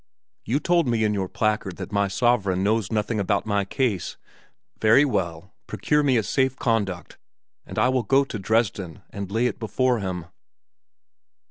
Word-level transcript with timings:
You 0.45 0.59
told 0.59 0.87
me 0.87 1.03
in 1.03 1.13
your 1.13 1.29
placard 1.29 1.77
that 1.77 1.91
my 1.91 2.07
sovereign 2.07 2.63
knows 2.63 2.91
nothing 2.91 3.19
about 3.19 3.45
my 3.45 3.65
case. 3.65 4.17
Very 4.79 5.05
well; 5.05 5.53
procure 5.67 6.01
me 6.01 6.17
a 6.17 6.23
safe 6.23 6.55
conduct 6.55 7.19
and 7.67 7.77
I 7.77 7.87
will 7.89 8.01
go 8.01 8.23
to 8.25 8.39
Dresden 8.39 9.03
and 9.11 9.29
lay 9.29 9.45
it 9.45 9.59
before 9.59 9.99
him." 9.99 10.25